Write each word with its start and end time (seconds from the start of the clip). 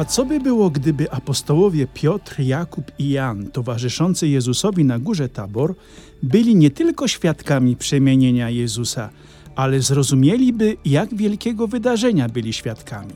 A 0.00 0.04
co 0.04 0.24
by 0.24 0.40
było, 0.40 0.70
gdyby 0.70 1.10
apostołowie 1.10 1.86
Piotr, 1.94 2.40
Jakub 2.40 2.92
i 2.98 3.10
Jan, 3.10 3.46
towarzyszący 3.46 4.28
Jezusowi 4.28 4.84
na 4.84 4.98
górze 4.98 5.28
Tabor, 5.28 5.74
byli 6.22 6.56
nie 6.56 6.70
tylko 6.70 7.08
świadkami 7.08 7.76
przemienienia 7.76 8.50
Jezusa, 8.50 9.10
ale 9.56 9.80
zrozumieliby, 9.80 10.76
jak 10.84 11.14
wielkiego 11.14 11.66
wydarzenia 11.66 12.28
byli 12.28 12.52
świadkami? 12.52 13.12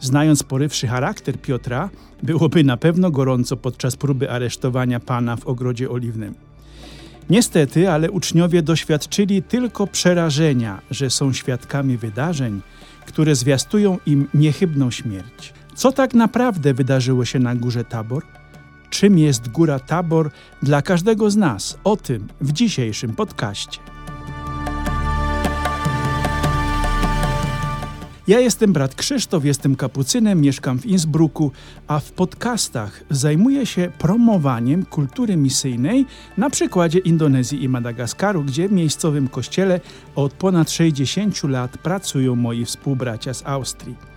Znając 0.00 0.42
porywszy 0.42 0.86
charakter 0.86 1.40
Piotra, 1.40 1.90
byłoby 2.22 2.64
na 2.64 2.76
pewno 2.76 3.10
gorąco 3.10 3.56
podczas 3.56 3.96
próby 3.96 4.30
aresztowania 4.30 5.00
Pana 5.00 5.36
w 5.36 5.46
Ogrodzie 5.46 5.90
Oliwnym. 5.90 6.34
Niestety, 7.30 7.90
ale 7.90 8.10
uczniowie 8.10 8.62
doświadczyli 8.62 9.42
tylko 9.42 9.86
przerażenia, 9.86 10.80
że 10.90 11.10
są 11.10 11.32
świadkami 11.32 11.96
wydarzeń, 11.96 12.60
które 13.06 13.34
zwiastują 13.34 13.98
im 14.06 14.28
niechybną 14.34 14.90
śmierć. 14.90 15.56
Co 15.76 15.92
tak 15.92 16.14
naprawdę 16.14 16.74
wydarzyło 16.74 17.24
się 17.24 17.38
na 17.38 17.54
górze 17.54 17.84
Tabor? 17.84 18.22
Czym 18.90 19.18
jest 19.18 19.48
góra 19.48 19.78
Tabor 19.78 20.30
dla 20.62 20.82
każdego 20.82 21.30
z 21.30 21.36
nas? 21.36 21.78
O 21.84 21.96
tym 21.96 22.28
w 22.40 22.52
dzisiejszym 22.52 23.14
podcaście. 23.14 23.78
Ja 28.28 28.40
jestem 28.40 28.72
brat 28.72 28.94
Krzysztof, 28.94 29.44
jestem 29.44 29.76
kapucynem, 29.76 30.40
mieszkam 30.40 30.78
w 30.78 30.86
Innsbrucku, 30.86 31.52
a 31.86 32.00
w 32.00 32.12
podcastach 32.12 33.04
zajmuję 33.10 33.66
się 33.66 33.92
promowaniem 33.98 34.84
kultury 34.84 35.36
misyjnej 35.36 36.06
na 36.36 36.50
przykładzie 36.50 36.98
Indonezji 36.98 37.62
i 37.64 37.68
Madagaskaru, 37.68 38.44
gdzie 38.44 38.68
w 38.68 38.72
miejscowym 38.72 39.28
kościele 39.28 39.80
od 40.14 40.32
ponad 40.32 40.70
60 40.70 41.44
lat 41.44 41.78
pracują 41.78 42.36
moi 42.36 42.64
współbracia 42.64 43.34
z 43.34 43.46
Austrii. 43.46 44.15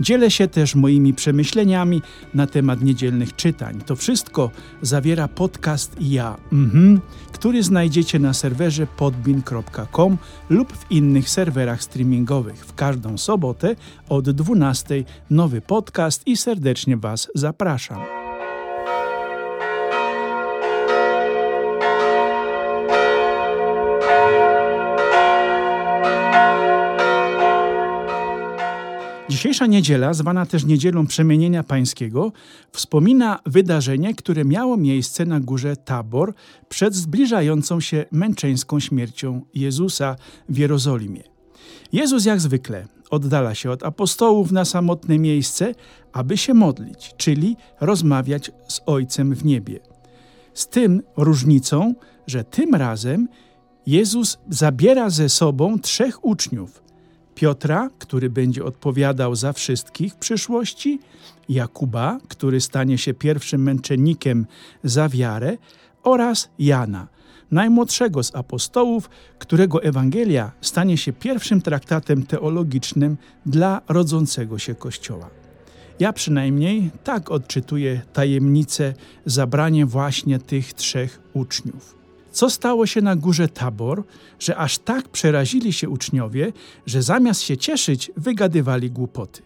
Dzielę 0.00 0.30
się 0.30 0.48
też 0.48 0.74
moimi 0.74 1.14
przemyśleniami 1.14 2.02
na 2.34 2.46
temat 2.46 2.82
niedzielnych 2.82 3.36
czytań. 3.36 3.80
To 3.86 3.96
wszystko 3.96 4.50
zawiera 4.82 5.28
podcast 5.28 5.96
Ja, 6.00 6.36
mhm, 6.52 7.00
który 7.32 7.62
znajdziecie 7.62 8.18
na 8.18 8.34
serwerze 8.34 8.86
podbin.com 8.86 10.18
lub 10.50 10.72
w 10.72 10.90
innych 10.90 11.30
serwerach 11.30 11.82
streamingowych. 11.82 12.66
W 12.66 12.74
każdą 12.74 13.18
sobotę 13.18 13.76
od 14.08 14.30
12 14.30 15.04
nowy 15.30 15.60
podcast 15.60 16.26
i 16.26 16.36
serdecznie 16.36 16.96
Was 16.96 17.28
zapraszam. 17.34 18.21
Dzisiejsza 29.42 29.66
niedziela, 29.66 30.14
zwana 30.14 30.46
też 30.46 30.64
Niedzielą 30.64 31.06
Przemienienia 31.06 31.62
Pańskiego, 31.62 32.32
wspomina 32.72 33.38
wydarzenie, 33.46 34.14
które 34.14 34.44
miało 34.44 34.76
miejsce 34.76 35.24
na 35.26 35.40
górze 35.40 35.76
Tabor 35.76 36.34
przed 36.68 36.94
zbliżającą 36.94 37.80
się 37.80 38.04
męczeńską 38.12 38.80
śmiercią 38.80 39.42
Jezusa 39.54 40.16
w 40.48 40.58
Jerozolimie. 40.58 41.22
Jezus 41.92 42.24
jak 42.24 42.40
zwykle 42.40 42.86
oddala 43.10 43.54
się 43.54 43.70
od 43.70 43.82
apostołów 43.82 44.52
na 44.52 44.64
samotne 44.64 45.18
miejsce, 45.18 45.74
aby 46.12 46.36
się 46.36 46.54
modlić, 46.54 47.14
czyli 47.16 47.56
rozmawiać 47.80 48.50
z 48.68 48.80
Ojcem 48.86 49.34
w 49.34 49.44
niebie. 49.44 49.80
Z 50.54 50.68
tym 50.68 51.02
różnicą, 51.16 51.94
że 52.26 52.44
tym 52.44 52.74
razem 52.74 53.28
Jezus 53.86 54.38
zabiera 54.48 55.10
ze 55.10 55.28
sobą 55.28 55.78
trzech 55.78 56.24
uczniów, 56.24 56.82
Piotra, 57.34 57.90
który 57.98 58.30
będzie 58.30 58.64
odpowiadał 58.64 59.34
za 59.34 59.52
wszystkich 59.52 60.12
w 60.12 60.16
przyszłości, 60.16 61.00
Jakuba, 61.48 62.18
który 62.28 62.60
stanie 62.60 62.98
się 62.98 63.14
pierwszym 63.14 63.62
męczennikiem 63.62 64.46
za 64.84 65.08
wiarę, 65.08 65.56
oraz 66.02 66.48
Jana, 66.58 67.08
najmłodszego 67.50 68.22
z 68.22 68.34
apostołów, 68.34 69.10
którego 69.38 69.82
Ewangelia 69.82 70.52
stanie 70.60 70.96
się 70.96 71.12
pierwszym 71.12 71.62
traktatem 71.62 72.26
teologicznym 72.26 73.16
dla 73.46 73.80
rodzącego 73.88 74.58
się 74.58 74.74
Kościoła. 74.74 75.30
Ja 76.00 76.12
przynajmniej 76.12 76.90
tak 77.04 77.30
odczytuję 77.30 78.00
tajemnicę 78.12 78.94
zabrania 79.26 79.86
właśnie 79.86 80.38
tych 80.38 80.74
trzech 80.74 81.20
uczniów. 81.32 82.01
Co 82.32 82.50
stało 82.50 82.86
się 82.86 83.00
na 83.00 83.16
górze 83.16 83.48
Tabor, 83.48 84.02
że 84.38 84.56
aż 84.56 84.78
tak 84.78 85.08
przerazili 85.08 85.72
się 85.72 85.88
uczniowie, 85.88 86.52
że 86.86 87.02
zamiast 87.02 87.40
się 87.40 87.56
cieszyć, 87.56 88.10
wygadywali 88.16 88.90
głupoty? 88.90 89.42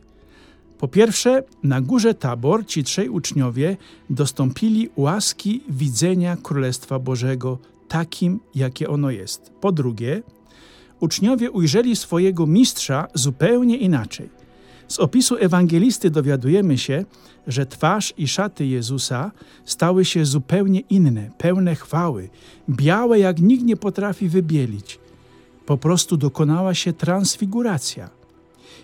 Po 0.79 0.89
pierwsze, 0.89 1.43
na 1.63 1.81
górze 1.81 2.15
Tabor 2.15 2.67
ci 2.67 2.85
trzej 2.85 3.09
uczniowie 3.09 3.77
dostąpili 4.11 4.89
łaski 4.97 5.63
widzenia 5.69 6.37
Królestwa 6.43 6.99
Bożego 6.99 7.59
takim, 7.89 8.41
jakie 8.55 8.89
ono 8.89 9.11
jest. 9.11 9.53
Po 9.61 9.73
drugie, 9.73 10.23
uczniowie 11.01 11.51
ujrzeli 11.51 11.97
swojego 11.97 12.47
mistrza 12.47 13.09
zupełnie 13.15 13.77
inaczej. 13.77 14.36
Z 14.89 14.99
opisu 14.99 15.37
ewangelisty 15.37 16.11
dowiadujemy 16.11 16.79
się, 16.79 17.05
że 17.47 17.67
twarz 17.67 18.15
i 18.17 18.29
szaty 18.29 18.67
Jezusa 18.67 19.33
stały 19.65 20.05
się 20.05 20.25
zupełnie 20.25 20.81
inne, 20.81 21.31
pełne 21.39 21.75
chwały, 21.75 22.29
białe 22.71 23.19
jak 23.19 23.41
nikt 23.41 23.65
nie 23.65 23.77
potrafi 23.77 24.29
wybielić. 24.29 24.99
Po 25.67 25.79
prostu 25.79 26.17
dokonała 26.17 26.75
się 26.75 26.93
transfiguracja. 26.93 28.11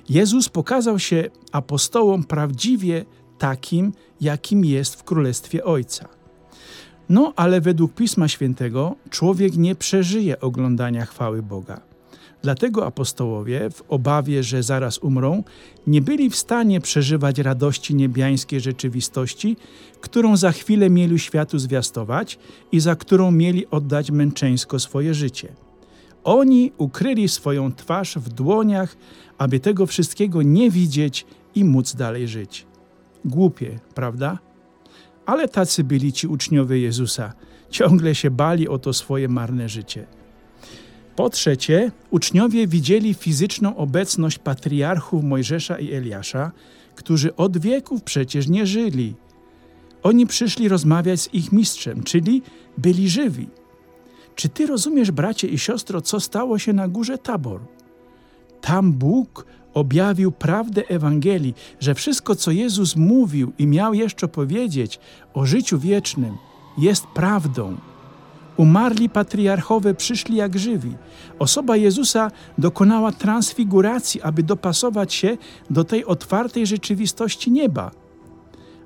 Jezus 0.08 0.48
pokazał 0.48 0.98
się 0.98 1.30
apostołom 1.52 2.24
prawdziwie 2.24 3.04
takim, 3.38 3.92
jakim 4.20 4.64
jest 4.64 4.94
w 4.94 5.04
Królestwie 5.04 5.64
Ojca. 5.64 6.08
No, 7.08 7.32
ale 7.36 7.60
według 7.60 7.94
Pisma 7.94 8.28
Świętego 8.28 8.94
człowiek 9.10 9.56
nie 9.56 9.74
przeżyje 9.74 10.40
oglądania 10.40 11.06
chwały 11.06 11.42
Boga. 11.42 11.91
Dlatego 12.42 12.86
apostołowie, 12.86 13.70
w 13.70 13.82
obawie, 13.88 14.42
że 14.42 14.62
zaraz 14.62 14.98
umrą, 14.98 15.44
nie 15.86 16.00
byli 16.00 16.30
w 16.30 16.36
stanie 16.36 16.80
przeżywać 16.80 17.38
radości 17.38 17.94
niebiańskiej 17.94 18.60
rzeczywistości, 18.60 19.56
którą 20.00 20.36
za 20.36 20.52
chwilę 20.52 20.90
mieli 20.90 21.18
światu 21.18 21.58
zwiastować 21.58 22.38
i 22.72 22.80
za 22.80 22.96
którą 22.96 23.30
mieli 23.30 23.66
oddać 23.70 24.10
męczeńsko 24.10 24.78
swoje 24.78 25.14
życie. 25.14 25.52
Oni 26.24 26.72
ukryli 26.78 27.28
swoją 27.28 27.72
twarz 27.72 28.16
w 28.16 28.28
dłoniach, 28.28 28.96
aby 29.38 29.60
tego 29.60 29.86
wszystkiego 29.86 30.42
nie 30.42 30.70
widzieć 30.70 31.26
i 31.54 31.64
móc 31.64 31.94
dalej 31.94 32.28
żyć. 32.28 32.66
Głupie, 33.24 33.78
prawda? 33.94 34.38
Ale 35.26 35.48
tacy 35.48 35.84
byli 35.84 36.12
ci 36.12 36.26
uczniowie 36.26 36.78
Jezusa. 36.78 37.32
Ciągle 37.70 38.14
się 38.14 38.30
bali 38.30 38.68
o 38.68 38.78
to 38.78 38.92
swoje 38.92 39.28
marne 39.28 39.68
życie. 39.68 40.06
Po 41.16 41.30
trzecie, 41.30 41.90
uczniowie 42.10 42.66
widzieli 42.66 43.14
fizyczną 43.14 43.76
obecność 43.76 44.38
patriarchów 44.38 45.24
Mojżesza 45.24 45.78
i 45.78 45.92
Eliasza, 45.92 46.52
którzy 46.94 47.36
od 47.36 47.58
wieków 47.58 48.02
przecież 48.02 48.48
nie 48.48 48.66
żyli. 48.66 49.14
Oni 50.02 50.26
przyszli 50.26 50.68
rozmawiać 50.68 51.20
z 51.20 51.34
ich 51.34 51.52
mistrzem, 51.52 52.02
czyli 52.02 52.42
byli 52.78 53.08
żywi. 53.08 53.48
Czy 54.34 54.48
ty 54.48 54.66
rozumiesz, 54.66 55.10
bracie 55.10 55.48
i 55.48 55.58
siostro, 55.58 56.00
co 56.00 56.20
stało 56.20 56.58
się 56.58 56.72
na 56.72 56.88
górze 56.88 57.18
Tabor? 57.18 57.60
Tam 58.60 58.92
Bóg 58.92 59.46
objawił 59.74 60.32
prawdę 60.32 60.88
Ewangelii, 60.88 61.54
że 61.80 61.94
wszystko, 61.94 62.34
co 62.34 62.50
Jezus 62.50 62.96
mówił 62.96 63.52
i 63.58 63.66
miał 63.66 63.94
jeszcze 63.94 64.28
powiedzieć 64.28 65.00
o 65.34 65.46
życiu 65.46 65.78
wiecznym, 65.78 66.36
jest 66.78 67.06
prawdą. 67.06 67.76
Umarli 68.62 69.08
patriarchowie 69.08 69.94
przyszli 69.94 70.36
jak 70.36 70.58
żywi. 70.58 70.94
Osoba 71.38 71.76
Jezusa 71.76 72.30
dokonała 72.58 73.12
transfiguracji, 73.12 74.22
aby 74.22 74.42
dopasować 74.42 75.14
się 75.14 75.36
do 75.70 75.84
tej 75.84 76.04
otwartej 76.04 76.66
rzeczywistości 76.66 77.50
nieba. 77.50 77.90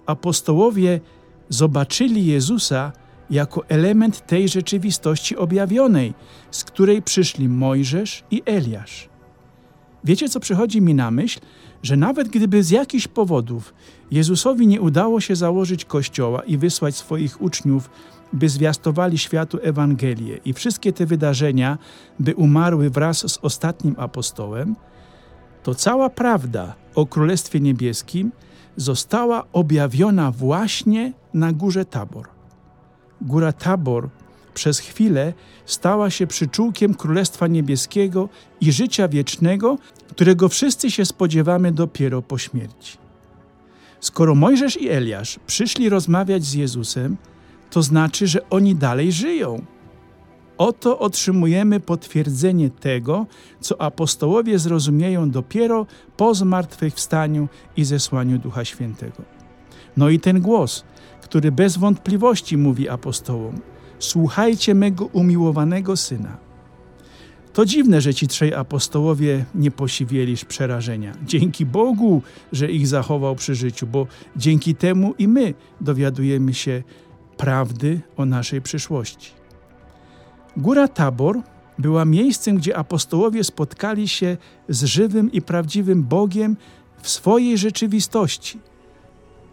Apostołowie 0.06 1.00
zobaczyli 1.48 2.26
Jezusa 2.26 2.92
jako 3.30 3.64
element 3.68 4.26
tej 4.26 4.48
rzeczywistości 4.48 5.36
objawionej, 5.36 6.14
z 6.50 6.64
której 6.64 7.02
przyszli 7.02 7.48
Mojżesz 7.48 8.24
i 8.30 8.42
Eliasz. 8.46 9.08
Wiecie, 10.06 10.28
co 10.28 10.40
przychodzi 10.40 10.80
mi 10.80 10.94
na 10.94 11.10
myśl? 11.10 11.40
Że 11.82 11.96
nawet 11.96 12.28
gdyby 12.28 12.62
z 12.62 12.70
jakichś 12.70 13.08
powodów 13.08 13.74
Jezusowi 14.10 14.66
nie 14.66 14.80
udało 14.80 15.20
się 15.20 15.36
założyć 15.36 15.84
kościoła 15.84 16.42
i 16.42 16.58
wysłać 16.58 16.96
swoich 16.96 17.42
uczniów 17.42 17.90
by 18.32 18.48
zwiastowali 18.48 19.18
światu 19.18 19.58
Ewangelię 19.62 20.38
i 20.44 20.52
wszystkie 20.52 20.92
te 20.92 21.06
wydarzenia 21.06 21.78
by 22.20 22.34
umarły 22.34 22.90
wraz 22.90 23.18
z 23.32 23.38
ostatnim 23.42 23.94
apostołem, 23.98 24.76
to 25.62 25.74
cała 25.74 26.10
prawda 26.10 26.74
o 26.94 27.06
Królestwie 27.06 27.60
Niebieskim 27.60 28.32
została 28.76 29.44
objawiona 29.52 30.30
właśnie 30.30 31.12
na 31.34 31.52
górze 31.52 31.84
Tabor. 31.84 32.28
Góra 33.20 33.52
Tabor 33.52 34.08
przez 34.56 34.78
chwilę 34.78 35.32
stała 35.66 36.10
się 36.10 36.26
przyczółkiem 36.26 36.94
Królestwa 36.94 37.46
Niebieskiego 37.46 38.28
i 38.60 38.72
życia 38.72 39.08
wiecznego, 39.08 39.78
którego 40.08 40.48
wszyscy 40.48 40.90
się 40.90 41.04
spodziewamy 41.04 41.72
dopiero 41.72 42.22
po 42.22 42.38
śmierci. 42.38 42.98
Skoro 44.00 44.34
Mojżesz 44.34 44.80
i 44.80 44.88
Eliasz 44.88 45.38
przyszli 45.46 45.88
rozmawiać 45.88 46.44
z 46.44 46.54
Jezusem, 46.54 47.16
to 47.70 47.82
znaczy, 47.82 48.26
że 48.26 48.50
oni 48.50 48.74
dalej 48.74 49.12
żyją. 49.12 49.64
Oto 50.58 50.98
otrzymujemy 50.98 51.80
potwierdzenie 51.80 52.70
tego, 52.70 53.26
co 53.60 53.80
apostołowie 53.80 54.58
zrozumieją 54.58 55.30
dopiero 55.30 55.86
po 56.16 56.34
zmartwychwstaniu 56.34 57.48
i 57.76 57.84
zesłaniu 57.84 58.38
Ducha 58.38 58.64
Świętego. 58.64 59.22
No 59.96 60.08
i 60.08 60.20
ten 60.20 60.40
głos, 60.40 60.84
który 61.22 61.52
bez 61.52 61.76
wątpliwości 61.76 62.56
mówi 62.56 62.88
apostołom: 62.88 63.60
Słuchajcie 63.98 64.74
mego 64.74 65.04
umiłowanego 65.06 65.96
syna. 65.96 66.36
To 67.52 67.64
dziwne, 67.64 68.00
że 68.00 68.14
ci 68.14 68.28
trzej 68.28 68.54
apostołowie 68.54 69.44
nie 69.54 69.70
posiwieli 69.70 70.36
przerażenia. 70.48 71.12
Dzięki 71.26 71.66
Bogu, 71.66 72.22
że 72.52 72.70
ich 72.70 72.86
zachował 72.86 73.36
przy 73.36 73.54
życiu, 73.54 73.86
bo 73.86 74.06
dzięki 74.36 74.74
temu 74.74 75.14
i 75.18 75.28
my 75.28 75.54
dowiadujemy 75.80 76.54
się 76.54 76.82
prawdy 77.36 78.00
o 78.16 78.24
naszej 78.24 78.62
przyszłości. 78.62 79.30
Góra 80.56 80.88
Tabor 80.88 81.40
była 81.78 82.04
miejscem, 82.04 82.56
gdzie 82.56 82.76
apostołowie 82.76 83.44
spotkali 83.44 84.08
się 84.08 84.36
z 84.68 84.84
żywym 84.84 85.32
i 85.32 85.42
prawdziwym 85.42 86.02
Bogiem 86.02 86.56
w 87.02 87.08
swojej 87.08 87.58
rzeczywistości. 87.58 88.58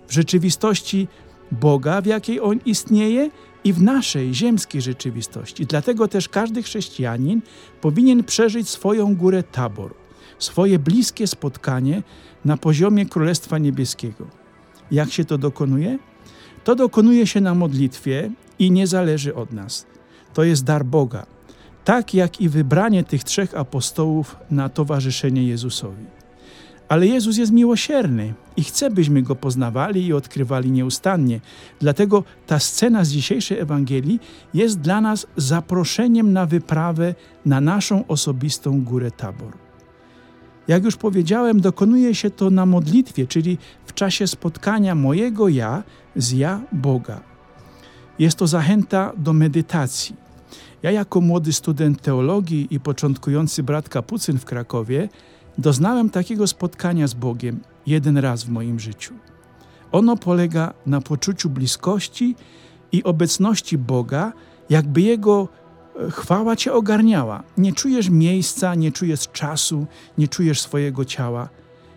W 0.07 0.13
rzeczywistości 0.13 1.07
Boga, 1.53 2.01
w 2.01 2.05
jakiej 2.05 2.41
On 2.41 2.59
istnieje, 2.65 3.29
i 3.63 3.73
w 3.73 3.81
naszej 3.81 4.33
ziemskiej 4.33 4.81
rzeczywistości. 4.81 5.65
Dlatego 5.65 6.07
też 6.07 6.29
każdy 6.29 6.63
chrześcijanin 6.63 7.41
powinien 7.81 8.23
przeżyć 8.23 8.69
swoją 8.69 9.15
górę 9.15 9.43
Tabor, 9.43 9.93
swoje 10.39 10.79
bliskie 10.79 11.27
spotkanie 11.27 12.03
na 12.45 12.57
poziomie 12.57 13.05
Królestwa 13.05 13.57
Niebieskiego. 13.57 14.27
Jak 14.91 15.11
się 15.11 15.25
to 15.25 15.37
dokonuje? 15.37 15.99
To 16.63 16.75
dokonuje 16.75 17.27
się 17.27 17.41
na 17.41 17.53
modlitwie 17.53 18.31
i 18.59 18.71
nie 18.71 18.87
zależy 18.87 19.35
od 19.35 19.53
nas. 19.53 19.85
To 20.33 20.43
jest 20.43 20.63
dar 20.63 20.85
Boga, 20.85 21.25
tak 21.85 22.13
jak 22.13 22.41
i 22.41 22.49
wybranie 22.49 23.03
tych 23.03 23.23
trzech 23.23 23.57
apostołów 23.57 24.35
na 24.51 24.69
towarzyszenie 24.69 25.43
Jezusowi. 25.43 26.22
Ale 26.89 27.07
Jezus 27.07 27.37
jest 27.37 27.51
miłosierny 27.51 28.33
i 28.57 28.63
chce, 28.63 28.89
byśmy 28.89 29.21
Go 29.21 29.35
poznawali 29.35 30.05
i 30.05 30.13
odkrywali 30.13 30.71
nieustannie. 30.71 31.39
Dlatego 31.79 32.23
ta 32.47 32.59
scena 32.59 33.03
z 33.03 33.09
dzisiejszej 33.09 33.59
Ewangelii 33.59 34.19
jest 34.53 34.79
dla 34.79 35.01
nas 35.01 35.27
zaproszeniem 35.37 36.33
na 36.33 36.45
wyprawę 36.45 37.15
na 37.45 37.61
naszą 37.61 38.07
osobistą 38.07 38.83
górę 38.83 39.11
Tabor. 39.11 39.53
Jak 40.67 40.83
już 40.83 40.95
powiedziałem, 40.95 41.61
dokonuje 41.61 42.15
się 42.15 42.29
to 42.29 42.49
na 42.49 42.65
modlitwie, 42.65 43.27
czyli 43.27 43.57
w 43.85 43.93
czasie 43.93 44.27
spotkania 44.27 44.95
mojego 44.95 45.49
ja 45.49 45.83
z 46.15 46.31
ja 46.31 46.61
Boga. 46.71 47.21
Jest 48.19 48.37
to 48.37 48.47
zachęta 48.47 49.13
do 49.17 49.33
medytacji. 49.33 50.15
Ja, 50.83 50.91
jako 50.91 51.21
młody 51.21 51.53
student 51.53 52.01
teologii 52.01 52.67
i 52.71 52.79
początkujący 52.79 53.63
brat 53.63 53.89
kapucyn 53.89 54.39
w 54.39 54.45
Krakowie, 54.45 55.09
Doznałem 55.57 56.09
takiego 56.09 56.47
spotkania 56.47 57.07
z 57.07 57.13
Bogiem 57.13 57.59
jeden 57.85 58.17
raz 58.17 58.43
w 58.43 58.49
moim 58.49 58.79
życiu. 58.79 59.13
Ono 59.91 60.17
polega 60.17 60.73
na 60.85 61.01
poczuciu 61.01 61.49
bliskości 61.49 62.35
i 62.91 63.03
obecności 63.03 63.77
Boga, 63.77 64.33
jakby 64.69 65.01
Jego 65.01 65.47
e, 65.95 66.11
chwała 66.11 66.55
Cię 66.55 66.73
ogarniała. 66.73 67.43
Nie 67.57 67.73
czujesz 67.73 68.09
miejsca, 68.09 68.75
nie 68.75 68.91
czujesz 68.91 69.27
czasu, 69.27 69.85
nie 70.17 70.27
czujesz 70.27 70.61
swojego 70.61 71.05
ciała. 71.05 71.49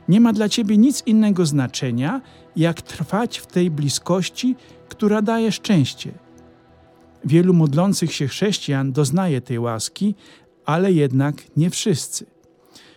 Nie 0.09 0.21
ma 0.21 0.33
dla 0.33 0.49
Ciebie 0.49 0.79
nic 0.79 1.03
innego 1.07 1.47
znaczenia, 1.47 2.21
jak 2.57 2.83
trwać 2.83 3.39
w 3.39 3.47
tej 3.47 3.71
bliskości, 3.71 4.57
która 4.89 5.23
daje 5.23 5.53
szczęście. 5.53 6.13
Wielu 7.25 7.55
modlących 7.55 8.13
się 8.13 8.27
chrześcijan 8.27 8.93
doznaje 8.93 9.41
tej 9.41 9.59
łaski, 9.59 10.15
ale 10.65 10.93
jednak 10.93 11.35
nie 11.57 11.71
wszyscy. 11.71 12.36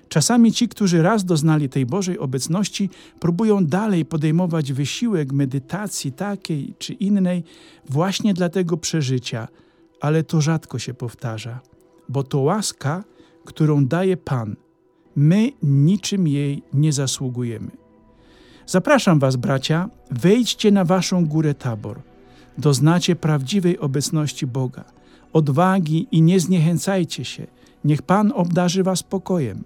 Czasami 0.09 0.51
ci, 0.51 0.67
którzy 0.67 1.01
raz 1.01 1.25
doznali 1.25 1.69
tej 1.69 1.85
Bożej 1.85 2.19
obecności, 2.19 2.89
próbują 3.19 3.65
dalej 3.65 4.05
podejmować 4.05 4.73
wysiłek 4.73 5.33
medytacji 5.33 6.11
takiej 6.11 6.73
czy 6.79 6.93
innej 6.93 7.43
właśnie 7.89 8.33
dla 8.33 8.49
tego 8.49 8.77
przeżycia, 8.77 9.47
ale 10.01 10.23
to 10.23 10.41
rzadko 10.41 10.79
się 10.79 10.93
powtarza, 10.93 11.59
bo 12.09 12.23
to 12.23 12.39
łaska, 12.39 13.03
którą 13.45 13.85
daje 13.85 14.17
Pan. 14.17 14.55
My 15.15 15.51
niczym 15.63 16.27
jej 16.27 16.63
nie 16.73 16.93
zasługujemy. 16.93 17.71
Zapraszam 18.65 19.19
Was, 19.19 19.35
bracia, 19.35 19.89
wejdźcie 20.11 20.71
na 20.71 20.85
Waszą 20.85 21.25
górę 21.25 21.53
tabor. 21.53 22.01
Doznacie 22.57 23.15
prawdziwej 23.15 23.79
obecności 23.79 24.47
Boga, 24.47 24.83
odwagi 25.33 26.07
i 26.11 26.21
nie 26.21 26.39
zniechęcajcie 26.39 27.25
się. 27.25 27.47
Niech 27.83 28.01
Pan 28.01 28.31
obdarzy 28.35 28.83
Was 28.83 29.03
pokojem. 29.03 29.63